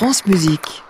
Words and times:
France 0.00 0.24
Musique. 0.24 0.82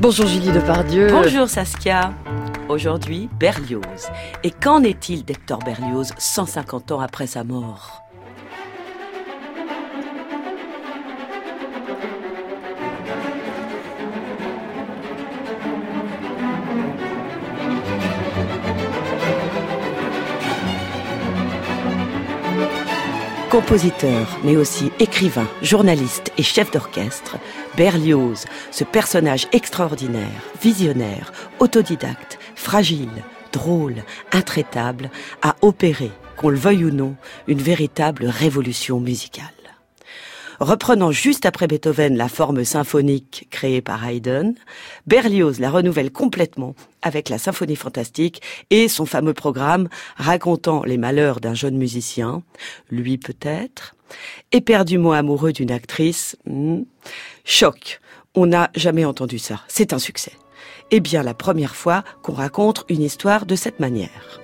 Bonjour 0.00 0.26
Julie 0.26 0.50
Depardieu. 0.50 1.08
Bonjour 1.10 1.46
Saskia. 1.46 2.14
Aujourd'hui, 2.70 3.28
Berlioz. 3.38 4.08
Et 4.44 4.50
qu'en 4.50 4.82
est-il 4.82 5.26
d'Hector 5.26 5.58
Berlioz 5.58 6.14
150 6.16 6.92
ans 6.92 7.00
après 7.00 7.26
sa 7.26 7.44
mort? 7.44 8.07
Compositeur, 23.50 24.38
mais 24.44 24.58
aussi 24.58 24.92
écrivain, 24.98 25.48
journaliste 25.62 26.32
et 26.36 26.42
chef 26.42 26.70
d'orchestre, 26.70 27.38
Berlioz, 27.78 28.44
ce 28.70 28.84
personnage 28.84 29.48
extraordinaire, 29.52 30.42
visionnaire, 30.60 31.32
autodidacte, 31.58 32.38
fragile, 32.54 33.08
drôle, 33.50 34.04
intraitable, 34.32 35.10
a 35.40 35.56
opéré, 35.62 36.10
qu'on 36.36 36.50
le 36.50 36.58
veuille 36.58 36.84
ou 36.84 36.90
non, 36.90 37.16
une 37.46 37.62
véritable 37.62 38.26
révolution 38.26 39.00
musicale. 39.00 39.57
Reprenant 40.60 41.12
juste 41.12 41.46
après 41.46 41.68
Beethoven 41.68 42.16
la 42.16 42.28
forme 42.28 42.64
symphonique 42.64 43.46
créée 43.50 43.80
par 43.80 44.04
Haydn, 44.04 44.54
Berlioz 45.06 45.60
la 45.60 45.70
renouvelle 45.70 46.10
complètement 46.10 46.74
avec 47.00 47.28
la 47.28 47.38
symphonie 47.38 47.76
fantastique 47.76 48.42
et 48.70 48.88
son 48.88 49.06
fameux 49.06 49.34
programme 49.34 49.88
racontant 50.16 50.82
les 50.82 50.98
malheurs 50.98 51.38
d'un 51.38 51.54
jeune 51.54 51.76
musicien, 51.76 52.42
lui 52.90 53.18
peut-être, 53.18 53.94
éperdument 54.50 55.12
amoureux 55.12 55.52
d'une 55.52 55.70
actrice. 55.70 56.36
Hmm, 56.44 56.82
choc. 57.44 58.00
On 58.34 58.46
n'a 58.46 58.70
jamais 58.74 59.04
entendu 59.04 59.38
ça. 59.38 59.60
C'est 59.68 59.92
un 59.92 59.98
succès. 60.00 60.32
Eh 60.90 60.98
bien, 60.98 61.22
la 61.22 61.34
première 61.34 61.76
fois 61.76 62.02
qu'on 62.22 62.32
raconte 62.32 62.84
une 62.88 63.02
histoire 63.02 63.46
de 63.46 63.54
cette 63.54 63.78
manière. 63.78 64.40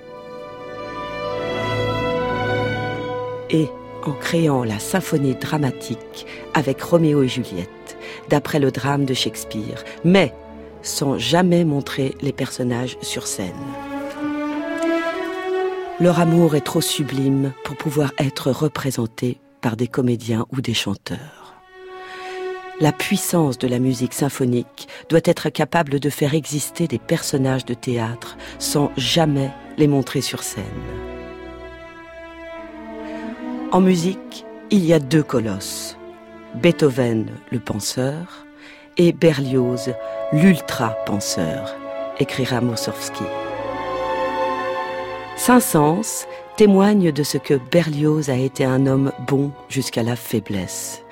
Et 3.49 3.67
en 4.05 4.13
créant 4.13 4.63
la 4.63 4.79
symphonie 4.79 5.35
dramatique 5.35 6.25
avec 6.53 6.81
Roméo 6.81 7.23
et 7.23 7.27
Juliette, 7.27 7.97
d'après 8.29 8.59
le 8.59 8.71
drame 8.71 9.05
de 9.05 9.13
Shakespeare, 9.13 9.83
mais 10.03 10.33
sans 10.81 11.17
jamais 11.17 11.65
montrer 11.65 12.15
les 12.21 12.31
personnages 12.31 12.97
sur 13.01 13.27
scène. 13.27 13.53
Leur 15.99 16.19
amour 16.19 16.55
est 16.55 16.65
trop 16.65 16.81
sublime 16.81 17.53
pour 17.63 17.75
pouvoir 17.77 18.11
être 18.17 18.51
représenté 18.51 19.39
par 19.61 19.77
des 19.77 19.87
comédiens 19.87 20.45
ou 20.51 20.61
des 20.61 20.73
chanteurs. 20.73 21.55
La 22.81 22.91
puissance 22.91 23.57
de 23.57 23.69
la 23.69 23.79
musique 23.79 24.13
symphonique 24.13 24.89
doit 25.09 25.21
être 25.23 25.49
capable 25.49 26.01
de 26.01 26.09
faire 26.09 26.33
exister 26.33 26.87
des 26.89 26.99
personnages 26.99 27.63
de 27.63 27.73
théâtre 27.73 28.35
sans 28.59 28.91
jamais 28.97 29.51
les 29.77 29.87
montrer 29.87 30.19
sur 30.19 30.43
scène. 30.43 31.14
En 33.75 33.81
musique, 33.81 34.45
il 34.71 34.85
y 34.85 34.93
a 34.93 34.99
deux 34.99 35.21
colosses. 35.21 35.97
Beethoven, 36.53 37.27
le 37.51 37.59
penseur, 37.59 38.45
et 38.95 39.11
Berlioz, 39.11 39.93
l'ultra-penseur, 40.31 41.75
écrira 42.17 42.61
Mossowski. 42.61 43.25
Saint-Saëns 45.35 46.25
témoigne 46.55 47.11
de 47.11 47.23
ce 47.23 47.37
que 47.37 47.59
Berlioz 47.69 48.29
a 48.29 48.37
été 48.37 48.63
un 48.63 48.87
homme 48.87 49.11
bon 49.27 49.51
jusqu'à 49.67 50.03
la 50.03 50.15
faiblesse, 50.15 51.03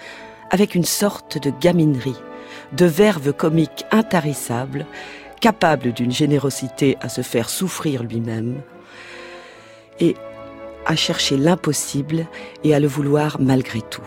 avec 0.49 0.73
une 0.73 0.85
sorte 0.85 1.37
de 1.37 1.51
gaminerie, 1.59 2.21
de 2.71 2.85
verve 2.85 3.33
comique 3.33 3.83
intarissable, 3.91 4.85
capable 5.41 5.91
d'une 5.91 6.13
générosité 6.13 6.95
à 7.01 7.09
se 7.09 7.23
faire 7.23 7.49
souffrir 7.49 8.03
lui-même, 8.03 8.61
et 9.99 10.15
à 10.85 10.95
chercher 10.95 11.37
l'impossible 11.37 12.27
et 12.63 12.73
à 12.73 12.79
le 12.79 12.87
vouloir 12.87 13.37
malgré 13.39 13.81
tout. 13.81 14.01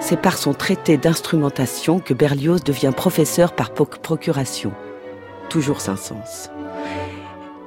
C'est 0.00 0.20
par 0.20 0.36
son 0.36 0.52
traité 0.52 0.96
d'instrumentation 0.96 2.00
que 2.00 2.12
Berlioz 2.12 2.64
devient 2.64 2.92
professeur 2.94 3.54
par 3.54 3.72
procuration. 3.72 4.72
Toujours 5.48 5.80
Saint-Saëns. 5.80 6.50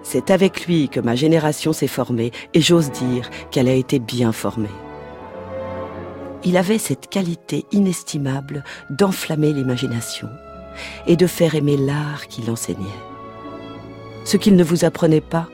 C'est 0.04 0.30
avec 0.30 0.68
lui 0.68 0.90
que 0.90 1.00
ma 1.00 1.16
génération 1.16 1.74
s'est 1.74 1.88
formée 1.88 2.32
et 2.54 2.62
j'ose 2.62 2.92
dire 2.92 3.30
qu'elle 3.52 3.68
a 3.70 3.74
été 3.74 4.00
bien 4.00 4.32
formée. 4.32 4.70
Il 6.44 6.58
avait 6.58 6.78
cette 6.78 7.10
qualité 7.10 7.66
inestimable 7.72 8.64
d'enflammer 8.90 9.52
l'imagination 9.52 10.30
et 11.08 11.16
de 11.16 11.26
faire 11.26 11.56
aimer 11.56 11.78
l'art 11.78 12.28
qu'il 12.28 12.52
enseignait. 12.52 12.86
Ce 14.26 14.38
qu'il 14.38 14.56
ne 14.56 14.64
vous 14.64 14.86
apprenait 14.86 15.22
pas, 15.22 15.48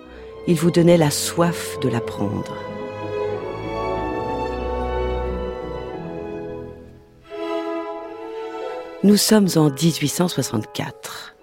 il 0.47 0.55
vous 0.55 0.71
donnait 0.71 0.97
la 0.97 1.11
soif 1.11 1.77
de 1.81 1.89
l'apprendre. 1.89 2.55
Nous 9.03 9.17
sommes 9.17 9.47
en 9.55 9.69
1864. 9.69 11.35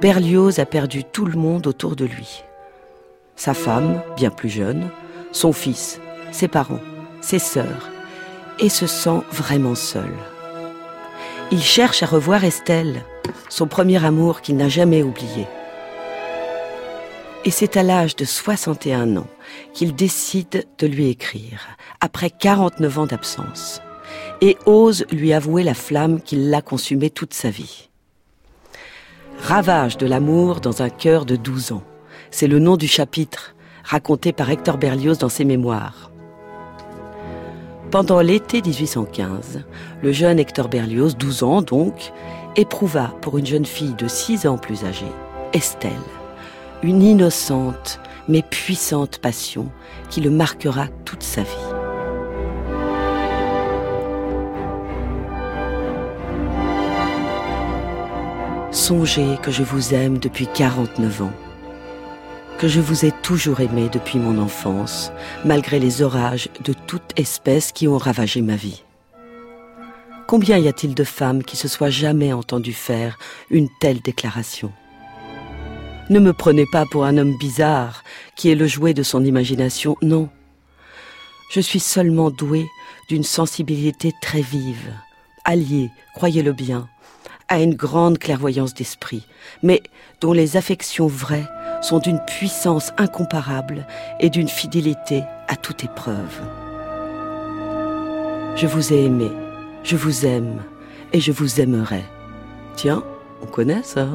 Berlioz 0.00 0.58
a 0.58 0.66
perdu 0.66 1.04
tout 1.04 1.26
le 1.26 1.38
monde 1.38 1.68
autour 1.68 1.94
de 1.94 2.04
lui. 2.04 2.42
Sa 3.36 3.54
femme, 3.54 4.02
bien 4.16 4.30
plus 4.30 4.48
jeune, 4.48 4.88
son 5.30 5.52
fils, 5.52 6.00
ses 6.32 6.48
parents, 6.48 6.80
ses 7.20 7.38
sœurs, 7.38 7.90
et 8.58 8.68
se 8.68 8.86
sent 8.86 9.20
vraiment 9.30 9.76
seul. 9.76 10.10
Il 11.52 11.62
cherche 11.62 12.02
à 12.02 12.06
revoir 12.06 12.44
Estelle, 12.44 13.04
son 13.48 13.66
premier 13.66 14.04
amour 14.04 14.40
qu'il 14.40 14.56
n'a 14.56 14.68
jamais 14.68 15.02
oublié. 15.02 15.46
Et 17.44 17.50
c'est 17.50 17.76
à 17.76 17.82
l'âge 17.82 18.14
de 18.14 18.24
61 18.24 19.16
ans 19.16 19.26
qu'il 19.72 19.94
décide 19.96 20.64
de 20.78 20.86
lui 20.86 21.08
écrire, 21.08 21.76
après 22.00 22.30
49 22.30 22.98
ans 23.00 23.06
d'absence, 23.06 23.80
et 24.40 24.56
ose 24.64 25.04
lui 25.10 25.32
avouer 25.32 25.64
la 25.64 25.74
flamme 25.74 26.20
qui 26.20 26.36
l'a 26.36 26.62
consumé 26.62 27.10
toute 27.10 27.34
sa 27.34 27.50
vie. 27.50 27.88
Ravage 29.40 29.98
de 29.98 30.06
l'amour 30.06 30.60
dans 30.60 30.82
un 30.82 30.88
cœur 30.88 31.24
de 31.24 31.34
12 31.34 31.72
ans, 31.72 31.82
c'est 32.30 32.46
le 32.46 32.60
nom 32.60 32.76
du 32.76 32.86
chapitre 32.86 33.56
raconté 33.82 34.32
par 34.32 34.48
Hector 34.48 34.78
Berlioz 34.78 35.18
dans 35.18 35.28
ses 35.28 35.44
mémoires. 35.44 36.12
Pendant 37.90 38.20
l'été 38.20 38.62
1815, 38.62 39.64
le 40.00 40.12
jeune 40.12 40.38
Hector 40.38 40.68
Berlioz, 40.68 41.16
12 41.16 41.42
ans 41.42 41.60
donc, 41.60 42.12
éprouva 42.54 43.14
pour 43.20 43.36
une 43.36 43.46
jeune 43.46 43.66
fille 43.66 43.94
de 43.94 44.06
6 44.06 44.46
ans 44.46 44.58
plus 44.58 44.84
âgée, 44.84 45.04
Estelle, 45.52 45.90
une 46.82 47.02
innocente 47.02 48.00
mais 48.28 48.42
puissante 48.42 49.18
passion 49.18 49.70
qui 50.10 50.20
le 50.20 50.30
marquera 50.30 50.88
toute 51.04 51.22
sa 51.22 51.42
vie. 51.42 51.48
Songez 58.70 59.36
que 59.42 59.50
je 59.50 59.62
vous 59.62 59.94
aime 59.94 60.18
depuis 60.18 60.46
49 60.46 61.22
ans, 61.22 61.32
que 62.58 62.68
je 62.68 62.80
vous 62.80 63.04
ai 63.04 63.12
toujours 63.22 63.60
aimé 63.60 63.88
depuis 63.92 64.18
mon 64.18 64.38
enfance, 64.38 65.12
malgré 65.44 65.78
les 65.78 66.02
orages 66.02 66.48
de 66.64 66.72
toute 66.72 67.12
espèce 67.16 67.70
qui 67.72 67.86
ont 67.86 67.98
ravagé 67.98 68.40
ma 68.40 68.56
vie. 68.56 68.82
Combien 70.26 70.56
y 70.56 70.68
a-t-il 70.68 70.94
de 70.94 71.04
femmes 71.04 71.42
qui 71.42 71.56
se 71.56 71.68
soient 71.68 71.90
jamais 71.90 72.32
entendues 72.32 72.72
faire 72.72 73.18
une 73.50 73.68
telle 73.80 74.00
déclaration? 74.00 74.72
Ne 76.12 76.20
me 76.20 76.32
prenez 76.32 76.66
pas 76.66 76.84
pour 76.86 77.04
un 77.04 77.16
homme 77.16 77.36
bizarre 77.38 78.04
qui 78.36 78.50
est 78.50 78.54
le 78.54 78.66
jouet 78.66 78.94
de 78.94 79.02
son 79.02 79.24
imagination, 79.24 79.96
non. 80.02 80.28
Je 81.50 81.60
suis 81.60 81.80
seulement 81.80 82.30
doué 82.30 82.66
d'une 83.08 83.24
sensibilité 83.24 84.12
très 84.20 84.42
vive, 84.42 84.92
alliée, 85.44 85.90
croyez-le 86.14 86.52
bien, 86.52 86.88
à 87.48 87.60
une 87.60 87.74
grande 87.74 88.18
clairvoyance 88.18 88.74
d'esprit, 88.74 89.26
mais 89.62 89.82
dont 90.20 90.32
les 90.32 90.56
affections 90.56 91.06
vraies 91.06 91.48
sont 91.80 91.98
d'une 91.98 92.20
puissance 92.26 92.92
incomparable 92.98 93.86
et 94.20 94.30
d'une 94.30 94.48
fidélité 94.48 95.22
à 95.48 95.56
toute 95.56 95.82
épreuve. 95.82 96.40
Je 98.54 98.66
vous 98.66 98.92
ai 98.92 99.04
aimé, 99.04 99.30
je 99.82 99.96
vous 99.96 100.26
aime 100.26 100.62
et 101.12 101.20
je 101.20 101.32
vous 101.32 101.60
aimerai. 101.60 102.04
Tiens, 102.76 103.02
on 103.42 103.46
connaît 103.46 103.82
ça. 103.82 104.08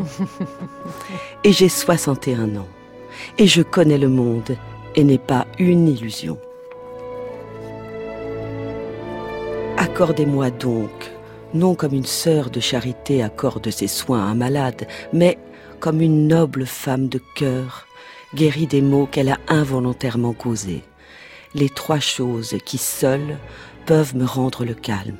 et 1.43 1.51
j'ai 1.51 1.69
61 1.69 2.55
ans. 2.55 2.67
Et 3.37 3.47
je 3.47 3.61
connais 3.61 3.97
le 3.97 4.09
monde 4.09 4.55
et 4.95 5.03
n'ai 5.03 5.17
pas 5.17 5.45
une 5.59 5.87
illusion. 5.87 6.37
Accordez-moi 9.77 10.49
donc, 10.49 11.11
non 11.53 11.75
comme 11.75 11.93
une 11.93 12.05
sœur 12.05 12.49
de 12.49 12.59
charité 12.59 13.21
accorde 13.23 13.69
ses 13.69 13.87
soins 13.87 14.21
à 14.21 14.29
un 14.29 14.35
malade, 14.35 14.87
mais 15.13 15.37
comme 15.79 16.01
une 16.01 16.27
noble 16.27 16.65
femme 16.65 17.07
de 17.07 17.21
cœur, 17.35 17.87
guérie 18.35 18.67
des 18.67 18.81
maux 18.81 19.05
qu'elle 19.05 19.29
a 19.29 19.37
involontairement 19.47 20.33
causés, 20.33 20.83
les 21.53 21.69
trois 21.69 21.99
choses 21.99 22.55
qui 22.65 22.77
seules 22.77 23.37
peuvent 23.85 24.15
me 24.15 24.25
rendre 24.25 24.65
le 24.65 24.73
calme. 24.73 25.17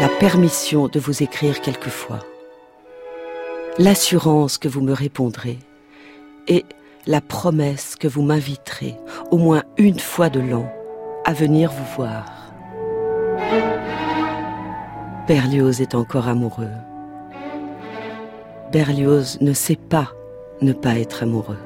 La 0.00 0.08
permission 0.08 0.88
de 0.88 0.98
vous 0.98 1.22
écrire 1.22 1.60
quelquefois, 1.60 2.20
l'assurance 3.76 4.56
que 4.56 4.66
vous 4.66 4.80
me 4.80 4.94
répondrez 4.94 5.58
et 6.48 6.64
la 7.06 7.20
promesse 7.20 7.96
que 7.96 8.08
vous 8.08 8.22
m'inviterez 8.22 8.96
au 9.30 9.36
moins 9.36 9.62
une 9.76 9.98
fois 9.98 10.30
de 10.30 10.40
l'an 10.40 10.72
à 11.26 11.34
venir 11.34 11.70
vous 11.70 11.96
voir. 11.96 12.24
Berlioz 15.28 15.82
est 15.82 15.94
encore 15.94 16.28
amoureux. 16.28 16.72
Berlioz 18.72 19.36
ne 19.42 19.52
sait 19.52 19.76
pas 19.76 20.14
ne 20.62 20.72
pas 20.72 20.98
être 20.98 21.24
amoureux. 21.24 21.58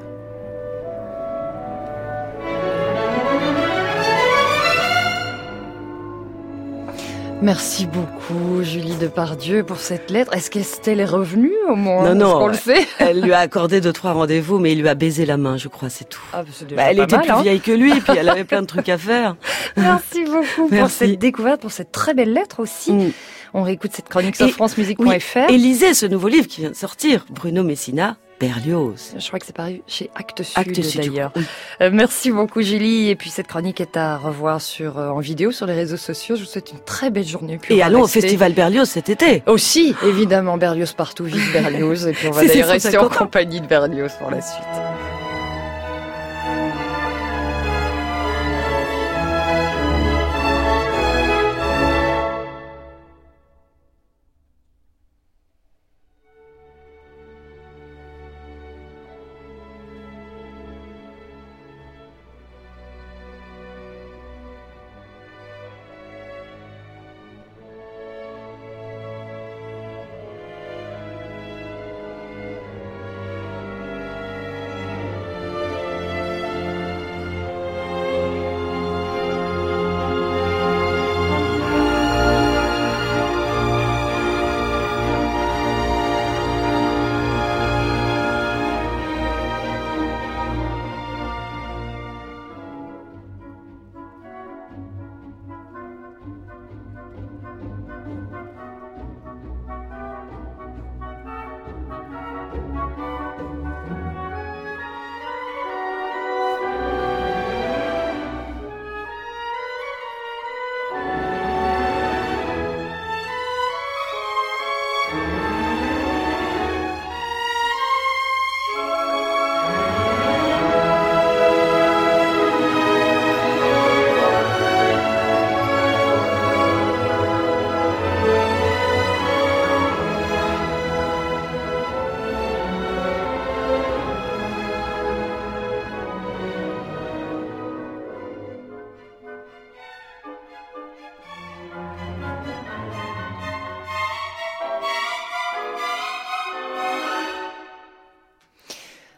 Merci 7.45 7.85
beaucoup, 7.85 8.63
Julie 8.63 8.95
Depardieu, 8.95 9.63
pour 9.63 9.77
cette 9.77 10.09
lettre. 10.09 10.33
Est-ce 10.33 10.49
qu'Estelle 10.49 10.99
est 10.99 11.05
revenue 11.05 11.53
au 11.69 11.75
moins 11.75 12.15
Non, 12.15 12.27
non. 12.27 12.37
On 12.41 12.47
le 12.47 12.55
sait. 12.55 12.87
Elle 12.97 13.21
lui 13.21 13.33
a 13.33 13.37
accordé 13.37 13.81
deux, 13.81 13.93
trois 13.93 14.13
rendez-vous, 14.13 14.57
mais 14.57 14.71
il 14.71 14.81
lui 14.81 14.89
a 14.89 14.95
baisé 14.95 15.27
la 15.27 15.37
main, 15.37 15.55
je 15.55 15.67
crois, 15.67 15.89
c'est 15.89 16.09
tout. 16.09 16.23
Ah, 16.33 16.41
bah, 16.41 16.49
Bah, 16.75 16.83
elle 16.89 17.01
était 17.01 17.17
mal, 17.17 17.25
plus 17.25 17.33
hein. 17.33 17.41
vieille 17.43 17.59
que 17.59 17.71
lui, 17.71 17.93
puis 18.01 18.17
elle 18.17 18.29
avait 18.29 18.45
plein 18.45 18.63
de 18.63 18.65
trucs 18.73 18.89
à 18.89 18.97
faire. 18.97 19.35
Merci 19.77 20.25
beaucoup 20.25 20.69
pour 20.75 20.89
cette 20.89 21.19
découverte, 21.19 21.61
pour 21.61 21.71
cette 21.71 21.91
très 21.91 22.15
belle 22.15 22.33
lettre 22.33 22.61
aussi. 22.61 22.91
Mm. 22.93 23.11
On 23.53 23.61
réécoute 23.61 23.91
cette 23.93 24.09
chronique 24.09 24.37
sur 24.37 24.49
francemusique.fr. 24.49 25.47
Et 25.47 25.57
lisez 25.59 25.93
ce 25.93 26.07
nouveau 26.07 26.29
livre 26.29 26.47
qui 26.47 26.61
vient 26.61 26.71
de 26.71 26.75
sortir, 26.75 27.27
Bruno 27.29 27.63
Messina, 27.63 28.17
Berlioz. 28.39 29.13
Je 29.17 29.27
crois 29.27 29.39
que 29.39 29.45
c'est 29.45 29.55
paru 29.55 29.81
chez 29.87 30.09
Actes 30.15 30.43
Sud, 30.43 30.57
Actes 30.57 30.81
Sud, 30.83 31.01
d'ailleurs. 31.01 31.31
oui. 31.35 31.43
Euh, 31.81 31.89
merci 31.93 32.31
beaucoup 32.31 32.61
Julie. 32.61 33.09
Et 33.09 33.15
puis 33.15 33.29
cette 33.29 33.47
chronique 33.47 33.79
est 33.81 33.97
à 33.97 34.17
revoir 34.17 34.61
sur 34.61 34.97
euh, 34.99 35.09
en 35.09 35.19
vidéo 35.19 35.51
sur 35.51 35.65
les 35.65 35.73
réseaux 35.73 35.97
sociaux. 35.97 36.35
Je 36.35 36.41
vous 36.41 36.47
souhaite 36.47 36.71
une 36.71 36.79
très 36.79 37.09
belle 37.09 37.27
journée. 37.27 37.57
Puis 37.61 37.75
Et 37.75 37.81
allons 37.81 38.01
au 38.03 38.07
Festival 38.07 38.53
Berlioz 38.53 38.89
cet 38.89 39.09
été. 39.09 39.43
Aussi, 39.47 39.95
évidemment, 40.03 40.57
Berlioz 40.57 40.93
partout, 40.93 41.23
vive 41.25 41.51
Berlioz. 41.53 42.07
Et 42.07 42.11
puis 42.13 42.27
on 42.27 42.31
va 42.31 42.43
d'ailleurs 42.47 42.69
rester 42.69 42.89
en 42.97 43.03
150 43.03 43.11
ans. 43.13 43.17
compagnie 43.25 43.61
de 43.61 43.67
Berlioz 43.67 44.11
pour 44.19 44.31
la 44.31 44.41
suite. 44.41 44.63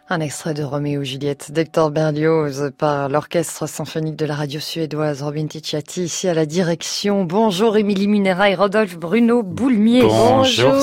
Un 0.09 0.21
extrait 0.21 0.54
de 0.54 0.63
Roméo 0.63 1.01
et 1.01 1.06
Juliette 1.06 1.51
d'Hector 1.51 1.92
Berlioz 1.92 2.71
par 2.77 3.09
l'Orchestre 3.09 3.68
symphonique 3.68 4.15
de 4.15 4.25
la 4.25 4.36
radio 4.36 4.57
suédoise 4.62 5.21
Robin 5.21 5.48
Ticciati, 5.48 6.04
ici 6.04 6.30
à 6.30 6.33
la 6.33 6.45
direction. 6.45 7.25
Bonjour 7.25 7.75
Émilie 7.75 8.07
Munera 8.07 8.50
et 8.50 8.56
Rodolphe 8.56 8.98
Bruno 8.98 9.44
Boulmier. 9.44 10.04
Bonjour. 10.04 10.74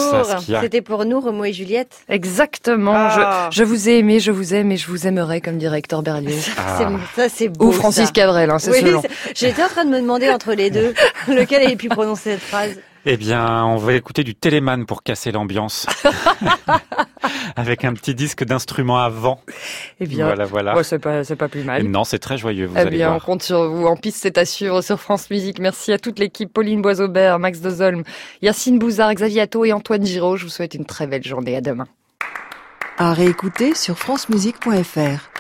C'était 0.61 0.83
pour 0.83 1.07
nous, 1.07 1.21
Romo 1.21 1.43
et 1.47 1.55
Juliette. 1.55 2.01
Exactement. 2.11 2.93
Ah. 2.95 3.49
Je, 3.51 3.57
je 3.57 3.65
vous 3.65 3.89
ai 3.89 3.97
aimé, 4.01 4.21
je 4.21 4.31
vous 4.31 4.53
aime 4.53 4.71
et 4.73 4.77
je 4.77 4.89
vous 4.89 5.07
aimerai, 5.07 5.41
comme 5.41 5.57
dirait 5.57 5.79
Hector 5.79 6.03
Berlioz. 6.03 6.51
Ah. 6.59 6.77
C'est- 7.17 7.23
Ça, 7.23 7.29
c'est 7.35 7.49
beau. 7.49 7.69
Ou 7.69 7.73
Francis 7.73 8.05
ça. 8.09 8.13
Cabrel, 8.13 8.51
hein, 8.51 8.59
c'est 8.59 8.73
Oui, 8.73 8.93
J'étais 9.35 9.63
en 9.65 9.69
train 9.69 9.87
de 9.87 9.91
me 9.91 10.01
demander 10.03 10.29
entre 10.29 10.53
les 10.53 10.69
deux 10.69 10.93
lequel 11.29 11.63
avait 11.65 11.77
pu 11.77 11.89
prononcer 11.89 12.33
cette 12.33 12.41
phrase. 12.41 12.73
Eh 13.07 13.17
bien, 13.19 13.65
on 13.67 13.77
va 13.77 13.93
écouter 13.95 14.25
du 14.25 14.35
Téléman 14.35 14.87
pour 14.87 15.03
casser 15.03 15.31
l'ambiance. 15.31 15.87
Avec 17.57 17.85
un 17.85 17.93
petit 17.93 18.15
disque 18.15 18.45
d'instruments 18.45 18.99
avant. 18.99 19.41
Eh 20.01 20.07
bien, 20.07 20.27
Voilà, 20.27 20.45
voilà. 20.47 20.75
ouais, 20.77 20.83
c'est 20.85 20.99
pas, 20.99 21.23
c'est 21.23 21.37
pas 21.37 21.49
plus 21.49 21.63
mal. 21.65 21.83
Non, 21.85 22.05
c'est 22.05 22.19
très 22.19 22.39
joyeux, 22.39 22.67
vous 22.67 22.75
Eh 22.77 22.81
allez 22.81 22.97
bien, 22.97 23.13
on 23.15 23.21
compte 23.21 23.43
sur 23.43 23.71
vous. 23.71 23.87
En 23.87 23.97
piste, 23.97 24.19
c'est 24.23 24.39
à 24.39 24.45
suivre 24.45 24.81
sur 24.83 24.99
France 25.01 25.31
Musique. 25.31 25.59
Merci 25.59 25.93
à 25.93 25.99
toute 25.99 26.19
l'équipe. 26.19 26.53
Pauline 26.53 26.83
Boisaubert, 26.83 27.39
Max 27.39 27.61
Dozolm, 27.61 28.03
Yacine 28.43 28.79
Bouzard, 28.79 29.15
Xavier 29.15 29.43
Atto 29.43 29.65
et 29.65 29.73
Antoine 29.73 30.05
Giraud. 30.05 30.37
Je 30.37 30.45
vous 30.45 30.51
souhaite 30.51 30.75
une 30.75 30.87
très 30.87 31.07
belle 31.07 31.25
journée. 31.25 31.57
À 31.57 31.61
demain. 31.61 31.87
À 32.99 33.13
réécouter 33.13 33.75
sur 33.75 33.99
francemusique.fr. 33.99 35.31